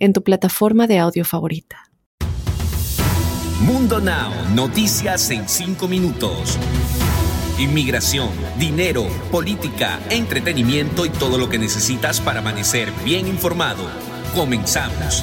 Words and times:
en 0.00 0.12
tu 0.12 0.24
plataforma 0.24 0.88
de 0.88 0.98
audio 0.98 1.24
favorita. 1.24 1.90
Mundo 3.60 4.00
Now, 4.00 4.32
noticias 4.54 5.30
en 5.30 5.48
5 5.48 5.86
minutos. 5.86 6.58
Inmigración, 7.58 8.30
dinero, 8.58 9.06
política, 9.30 10.00
entretenimiento 10.08 11.04
y 11.04 11.10
todo 11.10 11.36
lo 11.36 11.50
que 11.50 11.58
necesitas 11.58 12.20
para 12.20 12.40
amanecer 12.40 12.90
bien 13.04 13.28
informado. 13.28 13.84
Comenzamos. 14.34 15.22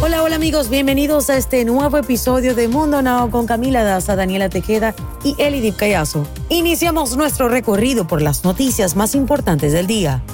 Hola, 0.00 0.24
hola 0.24 0.34
amigos, 0.34 0.68
bienvenidos 0.68 1.30
a 1.30 1.36
este 1.36 1.64
nuevo 1.64 1.96
episodio 1.96 2.56
de 2.56 2.66
Mundo 2.66 3.02
Now 3.02 3.30
con 3.30 3.46
Camila 3.46 3.84
Daza, 3.84 4.16
Daniela 4.16 4.48
Tejeda 4.48 4.96
y 5.22 5.40
Elidip 5.40 5.76
Callazo. 5.76 6.26
Iniciamos 6.48 7.16
nuestro 7.16 7.48
recorrido 7.48 8.08
por 8.08 8.20
las 8.20 8.42
noticias 8.42 8.96
más 8.96 9.14
importantes 9.14 9.72
del 9.72 9.86
día. 9.86 10.24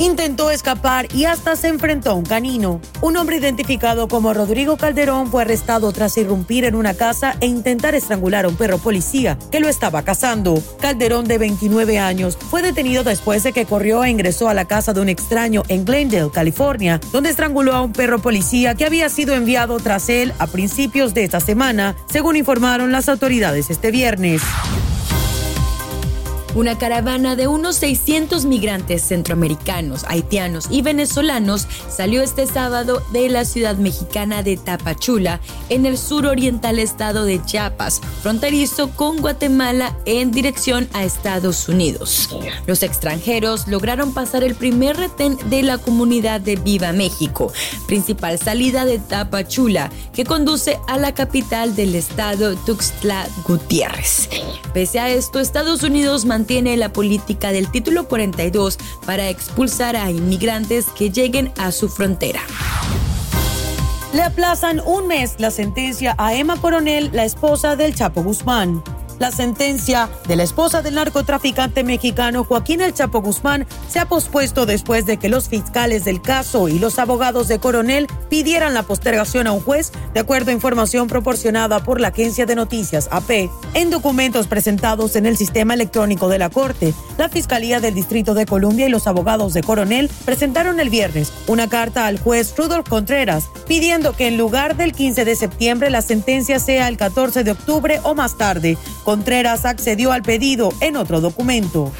Intentó 0.00 0.50
escapar 0.50 1.14
y 1.14 1.26
hasta 1.26 1.54
se 1.56 1.68
enfrentó 1.68 2.10
a 2.10 2.14
un 2.14 2.24
canino. 2.24 2.80
Un 3.02 3.16
hombre 3.18 3.36
identificado 3.36 4.08
como 4.08 4.34
Rodrigo 4.34 4.76
Calderón 4.76 5.30
fue 5.30 5.42
arrestado 5.42 5.92
tras 5.92 6.16
irrumpir 6.16 6.64
en 6.64 6.74
una 6.74 6.94
casa 6.94 7.36
e 7.40 7.46
intentar 7.46 7.94
estrangular 7.94 8.46
a 8.46 8.48
un 8.48 8.56
perro 8.56 8.78
policía 8.78 9.38
que 9.50 9.60
lo 9.60 9.68
estaba 9.68 10.02
cazando. 10.02 10.62
Calderón, 10.80 11.28
de 11.28 11.38
29 11.38 11.98
años, 11.98 12.36
fue 12.36 12.62
detenido 12.62 13.04
después 13.04 13.42
de 13.42 13.52
que 13.52 13.66
corrió 13.66 14.02
e 14.02 14.10
ingresó 14.10 14.48
a 14.48 14.54
la 14.54 14.64
casa 14.64 14.92
de 14.92 15.00
un 15.00 15.08
extraño 15.08 15.62
en 15.68 15.84
Glendale, 15.84 16.30
California, 16.30 17.00
donde 17.12 17.30
estranguló 17.30 17.74
a 17.74 17.82
un 17.82 17.92
perro 17.92 18.20
policía 18.20 18.74
que 18.74 18.86
había 18.86 19.08
sido 19.10 19.34
enviado 19.34 19.78
tras 19.78 20.08
él 20.08 20.32
a 20.38 20.46
principios 20.46 21.12
de 21.12 21.24
esta 21.24 21.40
semana, 21.40 21.94
según 22.10 22.36
informaron 22.36 22.90
las 22.90 23.08
autoridades 23.08 23.70
este 23.70 23.90
viernes. 23.90 24.40
Una 26.56 26.76
caravana 26.76 27.36
de 27.36 27.46
unos 27.46 27.76
600 27.76 28.44
migrantes 28.44 29.02
centroamericanos, 29.02 30.04
haitianos 30.08 30.66
y 30.68 30.82
venezolanos 30.82 31.68
salió 31.88 32.22
este 32.22 32.44
sábado 32.48 33.04
de 33.12 33.28
la 33.28 33.44
ciudad 33.44 33.76
mexicana 33.76 34.42
de 34.42 34.56
Tapachula, 34.56 35.40
en 35.68 35.86
el 35.86 35.96
suroriental 35.96 36.80
estado 36.80 37.24
de 37.24 37.40
Chiapas, 37.40 38.00
fronterizo 38.22 38.90
con 38.90 39.18
Guatemala 39.18 39.96
en 40.06 40.32
dirección 40.32 40.88
a 40.92 41.04
Estados 41.04 41.68
Unidos. 41.68 42.28
Los 42.66 42.82
extranjeros 42.82 43.68
lograron 43.68 44.12
pasar 44.12 44.42
el 44.42 44.56
primer 44.56 44.96
retén 44.96 45.38
de 45.50 45.62
la 45.62 45.78
comunidad 45.78 46.40
de 46.40 46.56
Viva 46.56 46.92
México, 46.92 47.52
principal 47.86 48.40
salida 48.40 48.84
de 48.84 48.98
Tapachula, 48.98 49.90
que 50.12 50.24
conduce 50.24 50.80
a 50.88 50.98
la 50.98 51.14
capital 51.14 51.76
del 51.76 51.94
estado 51.94 52.56
Tuxtla 52.56 53.28
Gutiérrez. 53.46 54.28
Pese 54.74 54.98
a 54.98 55.10
esto, 55.10 55.38
Estados 55.38 55.84
Unidos 55.84 56.24
mantiene 56.40 56.78
la 56.78 56.90
política 56.90 57.52
del 57.52 57.70
título 57.70 58.08
42 58.08 58.78
para 59.04 59.28
expulsar 59.28 59.94
a 59.94 60.10
inmigrantes 60.10 60.86
que 60.86 61.10
lleguen 61.10 61.52
a 61.58 61.70
su 61.70 61.90
frontera. 61.90 62.40
Le 64.14 64.22
aplazan 64.22 64.80
un 64.86 65.06
mes 65.06 65.34
la 65.38 65.50
sentencia 65.50 66.14
a 66.16 66.32
Emma 66.32 66.56
Coronel, 66.56 67.10
la 67.12 67.26
esposa 67.26 67.76
del 67.76 67.94
Chapo 67.94 68.22
Guzmán. 68.22 68.82
La 69.20 69.30
sentencia 69.30 70.08
de 70.26 70.34
la 70.34 70.44
esposa 70.44 70.80
del 70.80 70.94
narcotraficante 70.94 71.84
mexicano 71.84 72.42
Joaquín 72.42 72.80
El 72.80 72.94
Chapo 72.94 73.20
Guzmán 73.20 73.66
se 73.86 73.98
ha 73.98 74.06
pospuesto 74.08 74.64
después 74.64 75.04
de 75.04 75.18
que 75.18 75.28
los 75.28 75.50
fiscales 75.50 76.06
del 76.06 76.22
caso 76.22 76.68
y 76.68 76.78
los 76.78 76.98
abogados 76.98 77.46
de 77.46 77.58
Coronel 77.58 78.06
pidieran 78.30 78.72
la 78.72 78.82
postergación 78.82 79.46
a 79.46 79.52
un 79.52 79.60
juez, 79.60 79.92
de 80.14 80.20
acuerdo 80.20 80.52
a 80.52 80.54
información 80.54 81.06
proporcionada 81.06 81.84
por 81.84 82.00
la 82.00 82.08
agencia 82.08 82.46
de 82.46 82.54
noticias 82.54 83.10
AP. 83.12 83.50
En 83.74 83.90
documentos 83.90 84.46
presentados 84.46 85.14
en 85.16 85.26
el 85.26 85.36
sistema 85.36 85.74
electrónico 85.74 86.30
de 86.30 86.38
la 86.38 86.48
Corte, 86.48 86.94
la 87.18 87.28
Fiscalía 87.28 87.78
del 87.78 87.92
Distrito 87.92 88.32
de 88.32 88.46
Columbia 88.46 88.86
y 88.86 88.90
los 88.90 89.06
abogados 89.06 89.52
de 89.52 89.62
Coronel 89.62 90.10
presentaron 90.24 90.80
el 90.80 90.88
viernes 90.88 91.30
una 91.46 91.68
carta 91.68 92.06
al 92.06 92.18
juez 92.18 92.54
Rudolf 92.56 92.88
Contreras 92.88 93.50
pidiendo 93.68 94.14
que 94.14 94.28
en 94.28 94.38
lugar 94.38 94.78
del 94.78 94.92
15 94.92 95.26
de 95.26 95.36
septiembre 95.36 95.90
la 95.90 96.00
sentencia 96.00 96.58
sea 96.58 96.88
el 96.88 96.96
14 96.96 97.44
de 97.44 97.50
octubre 97.50 98.00
o 98.02 98.14
más 98.14 98.38
tarde 98.38 98.78
Contreras 99.10 99.64
accedió 99.64 100.12
al 100.12 100.22
pedido 100.22 100.72
en 100.78 100.94
otro 100.94 101.20
documento. 101.20 101.90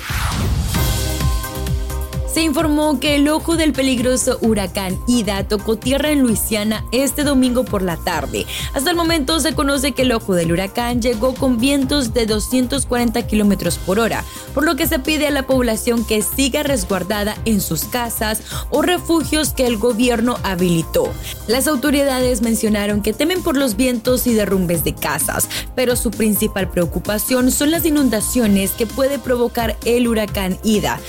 Se 2.33 2.43
informó 2.43 3.01
que 3.01 3.17
el 3.17 3.29
ojo 3.29 3.57
del 3.57 3.73
peligroso 3.73 4.39
huracán 4.41 4.97
Ida 5.09 5.49
tocó 5.49 5.77
tierra 5.77 6.13
en 6.13 6.21
Luisiana 6.21 6.85
este 6.93 7.25
domingo 7.25 7.65
por 7.65 7.83
la 7.83 7.97
tarde. 7.97 8.47
Hasta 8.73 8.91
el 8.91 8.97
momento 8.97 9.41
se 9.41 9.53
conoce 9.53 9.91
que 9.93 10.03
el 10.03 10.13
ojo 10.13 10.35
del 10.35 10.53
huracán 10.53 11.03
llegó 11.03 11.35
con 11.35 11.59
vientos 11.59 12.15
de 12.15 12.27
240 12.27 13.27
kilómetros 13.27 13.79
por 13.79 13.99
hora, 13.99 14.25
por 14.55 14.65
lo 14.65 14.77
que 14.77 14.87
se 14.87 15.01
pide 15.01 15.27
a 15.27 15.33
la 15.33 15.49
población 15.49 16.05
que 16.05 16.23
siga 16.23 16.63
resguardada 16.63 17.37
en 17.47 17.61
sus 17.61 17.83
casas 17.83 18.43
o 18.71 18.81
refugios 18.81 19.53
que 19.53 19.67
el 19.67 19.77
gobierno 19.77 20.37
habilitó. 20.45 21.13
Las 21.49 21.67
autoridades 21.67 22.43
mencionaron 22.43 23.03
que 23.03 23.13
temen 23.13 23.43
por 23.43 23.57
los 23.57 23.77
vientos 23.77 24.29
y 24.29 24.35
derrumbes 24.35 24.85
de 24.85 24.95
casas, 24.95 25.49
pero 25.75 25.97
su 25.97 26.13
principal 26.13 26.71
preocupación 26.71 27.51
son 27.51 27.73
las 27.73 27.85
inundaciones 27.85 28.71
que 28.71 28.87
puede 28.87 29.19
provocar 29.19 29.77
el 29.85 30.07
huracán 30.07 30.59
Ida. 30.63 31.01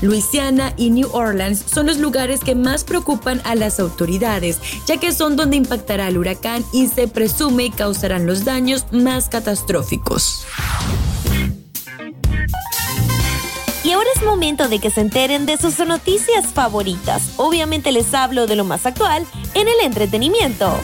Luisiana 0.00 0.74
y 0.76 0.90
New 0.90 1.08
Orleans 1.12 1.64
son 1.66 1.86
los 1.86 1.98
lugares 1.98 2.40
que 2.40 2.54
más 2.54 2.84
preocupan 2.84 3.40
a 3.44 3.54
las 3.54 3.80
autoridades, 3.80 4.58
ya 4.86 4.98
que 4.98 5.12
son 5.12 5.36
donde 5.36 5.56
impactará 5.56 6.08
el 6.08 6.18
huracán 6.18 6.64
y 6.72 6.88
se 6.88 7.08
presume 7.08 7.70
causarán 7.70 8.26
los 8.26 8.44
daños 8.44 8.86
más 8.92 9.28
catastróficos. 9.28 10.44
Y 13.84 13.92
ahora 13.92 14.08
es 14.16 14.22
momento 14.22 14.68
de 14.68 14.78
que 14.78 14.90
se 14.90 15.02
enteren 15.02 15.44
de 15.44 15.58
sus 15.58 15.78
noticias 15.80 16.46
favoritas. 16.46 17.32
Obviamente 17.36 17.92
les 17.92 18.14
hablo 18.14 18.46
de 18.46 18.56
lo 18.56 18.64
más 18.64 18.86
actual 18.86 19.26
en 19.52 19.68
el 19.68 19.80
entretenimiento. 19.84 20.80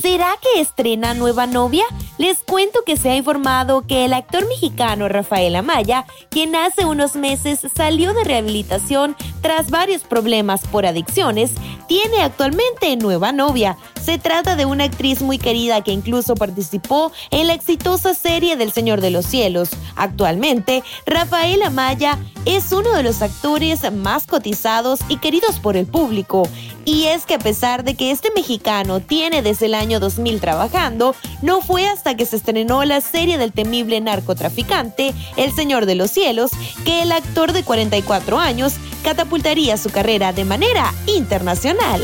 ¿Será 0.00 0.36
que 0.40 0.62
estrena 0.62 1.12
nueva 1.12 1.46
novia? 1.46 1.84
Les 2.16 2.38
cuento 2.44 2.84
que 2.86 2.96
se 2.96 3.10
ha 3.10 3.16
informado 3.16 3.84
que 3.86 4.04
el 4.04 4.12
actor 4.12 4.46
mexicano 4.46 5.08
Rafael 5.08 5.56
Amaya, 5.56 6.06
quien 6.30 6.54
hace 6.54 6.84
unos 6.84 7.16
meses 7.16 7.66
salió 7.74 8.14
de 8.14 8.22
rehabilitación 8.22 9.16
tras 9.40 9.68
varios 9.70 10.02
problemas 10.02 10.60
por 10.68 10.86
adicciones, 10.86 11.50
tiene 11.88 12.22
actualmente 12.22 12.96
nueva 12.96 13.32
novia. 13.32 13.76
Se 14.00 14.18
trata 14.18 14.54
de 14.54 14.64
una 14.64 14.84
actriz 14.84 15.22
muy 15.22 15.38
querida 15.38 15.82
que 15.82 15.90
incluso 15.90 16.36
participó 16.36 17.10
en 17.30 17.48
la 17.48 17.54
exitosa 17.54 18.14
serie 18.14 18.56
del 18.56 18.70
Señor 18.70 19.00
de 19.00 19.10
los 19.10 19.26
Cielos. 19.26 19.70
Actualmente, 19.96 20.84
Rafael 21.06 21.62
Amaya 21.62 22.18
es 22.44 22.70
uno 22.70 22.92
de 22.92 23.02
los 23.02 23.22
actores 23.22 23.90
más 23.92 24.26
cotizados 24.26 25.00
y 25.08 25.16
queridos 25.16 25.58
por 25.58 25.76
el 25.76 25.86
público. 25.86 26.48
Y 26.84 27.04
es 27.04 27.24
que 27.24 27.34
a 27.34 27.38
pesar 27.38 27.82
de 27.82 27.94
que 27.94 28.10
este 28.10 28.30
mexicano 28.34 29.00
tiene 29.00 29.40
desde 29.40 29.66
el 29.66 29.74
año 29.74 30.00
2000 30.00 30.40
trabajando, 30.40 31.14
no 31.40 31.62
fue 31.62 31.86
hasta 31.86 32.14
que 32.14 32.26
se 32.26 32.36
estrenó 32.36 32.84
la 32.84 33.00
serie 33.00 33.38
del 33.38 33.52
temible 33.52 34.00
narcotraficante 34.00 35.14
El 35.36 35.54
Señor 35.54 35.86
de 35.86 35.94
los 35.94 36.10
Cielos 36.10 36.50
que 36.84 37.02
el 37.02 37.12
actor 37.12 37.52
de 37.52 37.62
44 37.62 38.38
años 38.38 38.74
catapultaría 39.02 39.76
su 39.78 39.90
carrera 39.90 40.32
de 40.32 40.44
manera 40.44 40.92
internacional. 41.06 42.02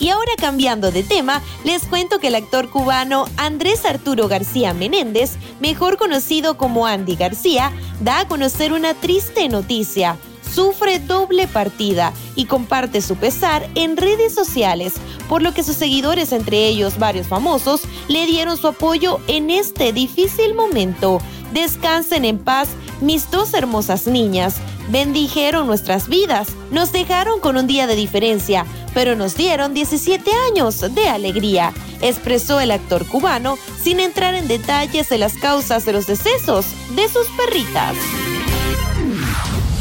Y 0.00 0.10
ahora 0.10 0.30
cambiando 0.38 0.92
de 0.92 1.02
tema, 1.02 1.42
les 1.64 1.82
cuento 1.82 2.20
que 2.20 2.28
el 2.28 2.36
actor 2.36 2.70
cubano 2.70 3.24
Andrés 3.36 3.84
Arturo 3.84 4.28
García 4.28 4.72
Menéndez, 4.72 5.32
mejor 5.58 5.96
conocido 5.96 6.56
como 6.56 6.86
Andy 6.86 7.16
García, 7.16 7.72
da 8.00 8.20
a 8.20 8.28
conocer 8.28 8.72
una 8.72 8.94
triste 8.94 9.48
noticia 9.48 10.16
sufre 10.58 10.98
doble 10.98 11.46
partida 11.46 12.12
y 12.34 12.46
comparte 12.46 13.00
su 13.00 13.14
pesar 13.14 13.70
en 13.76 13.96
redes 13.96 14.34
sociales, 14.34 14.94
por 15.28 15.40
lo 15.40 15.54
que 15.54 15.62
sus 15.62 15.76
seguidores, 15.76 16.32
entre 16.32 16.66
ellos 16.66 16.98
varios 16.98 17.28
famosos, 17.28 17.82
le 18.08 18.26
dieron 18.26 18.56
su 18.56 18.66
apoyo 18.66 19.20
en 19.28 19.50
este 19.50 19.92
difícil 19.92 20.56
momento. 20.56 21.20
Descansen 21.52 22.24
en 22.24 22.38
paz 22.38 22.70
mis 23.00 23.30
dos 23.30 23.54
hermosas 23.54 24.08
niñas. 24.08 24.56
Bendijeron 24.88 25.68
nuestras 25.68 26.08
vidas, 26.08 26.48
nos 26.72 26.90
dejaron 26.90 27.38
con 27.38 27.56
un 27.56 27.68
día 27.68 27.86
de 27.86 27.94
diferencia, 27.94 28.66
pero 28.94 29.14
nos 29.14 29.36
dieron 29.36 29.74
17 29.74 30.28
años 30.50 30.80
de 30.92 31.08
alegría, 31.08 31.72
expresó 32.00 32.58
el 32.58 32.72
actor 32.72 33.06
cubano 33.06 33.58
sin 33.80 34.00
entrar 34.00 34.34
en 34.34 34.48
detalles 34.48 35.08
de 35.08 35.18
las 35.18 35.34
causas 35.34 35.84
de 35.84 35.92
los 35.92 36.08
decesos 36.08 36.66
de 36.96 37.08
sus 37.08 37.28
perritas. 37.36 37.94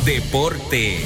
Deportes. 0.08 1.04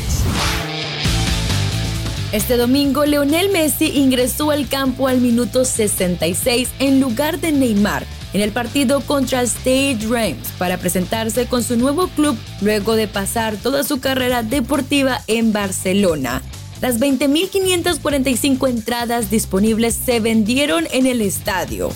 Este 2.31 2.55
domingo, 2.55 3.03
Leonel 3.03 3.49
Messi 3.49 3.97
ingresó 3.97 4.51
al 4.51 4.69
campo 4.69 5.07
al 5.07 5.21
minuto 5.21 5.65
66 5.65 6.69
en 6.77 6.99
lugar 7.01 7.39
de 7.39 7.51
Neymar 7.51 8.05
en 8.33 8.41
el 8.41 8.51
partido 8.51 9.01
contra 9.01 9.41
State 9.41 10.01
Rams 10.07 10.49
para 10.59 10.77
presentarse 10.77 11.47
con 11.47 11.63
su 11.63 11.77
nuevo 11.77 12.09
club 12.09 12.37
luego 12.61 12.95
de 12.95 13.07
pasar 13.07 13.57
toda 13.57 13.83
su 13.83 13.99
carrera 13.99 14.43
deportiva 14.43 15.21
en 15.25 15.51
Barcelona. 15.51 16.43
Las 16.79 16.99
20.545 16.99 18.69
entradas 18.69 19.31
disponibles 19.31 19.95
se 19.95 20.19
vendieron 20.19 20.87
en 20.91 21.07
el 21.07 21.21
estadio. 21.21 21.89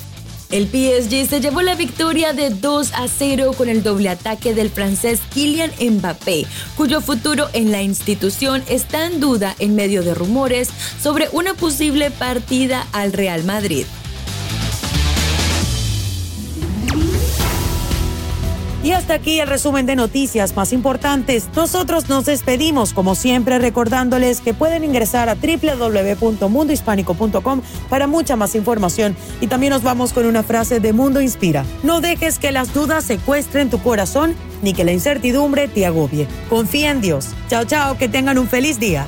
El 0.55 0.67
PSG 0.67 1.27
se 1.27 1.41
llevó 1.41 1.61
la 1.61 1.75
victoria 1.75 2.31
de 2.31 2.49
2 2.49 2.93
a 2.93 3.09
0 3.09 3.51
con 3.57 3.67
el 3.67 3.83
doble 3.83 4.07
ataque 4.07 4.53
del 4.53 4.69
francés 4.69 5.19
Kylian 5.33 5.71
Mbappé, 5.81 6.47
cuyo 6.77 7.01
futuro 7.01 7.49
en 7.51 7.73
la 7.73 7.81
institución 7.81 8.63
está 8.69 9.05
en 9.05 9.19
duda 9.19 9.53
en 9.59 9.75
medio 9.75 10.01
de 10.01 10.13
rumores 10.13 10.69
sobre 10.97 11.27
una 11.33 11.55
posible 11.55 12.09
partida 12.09 12.87
al 12.93 13.11
Real 13.11 13.43
Madrid. 13.43 13.85
Y 18.85 18.91
hasta 18.91 19.15
aquí 19.15 19.39
el 19.39 19.47
resumen 19.47 19.87
de 19.87 19.95
noticias 19.95 20.55
más 20.55 20.71
importantes. 20.71 21.47
Nosotros 21.55 22.07
nos 22.07 22.25
despedimos, 22.25 22.93
como 22.93 23.15
siempre, 23.15 23.57
recordándoles 23.57 24.41
que 24.41 24.53
pueden 24.53 24.83
ingresar 24.83 25.27
a 25.27 25.33
www.mundohispánico.com 25.33 27.61
para 27.89 28.05
mucha 28.05 28.35
más 28.35 28.53
información. 28.53 29.17
Y 29.41 29.47
también 29.47 29.73
nos 29.73 29.81
vamos 29.81 30.13
con 30.13 30.27
una 30.27 30.43
frase 30.43 30.79
de 30.79 30.93
Mundo 30.93 31.19
Inspira. 31.19 31.65
No 31.81 31.99
dejes 31.99 32.37
que 32.37 32.51
las 32.51 32.75
dudas 32.75 33.05
secuestren 33.05 33.71
tu 33.71 33.81
corazón 33.81 34.35
ni 34.61 34.73
que 34.73 34.83
la 34.83 34.91
incertidumbre 34.91 35.67
te 35.67 35.87
agobie. 35.87 36.27
Confía 36.47 36.91
en 36.91 37.01
Dios. 37.01 37.29
Chao, 37.49 37.65
chao, 37.65 37.97
que 37.97 38.07
tengan 38.07 38.37
un 38.37 38.47
feliz 38.47 38.79
día. 38.79 39.07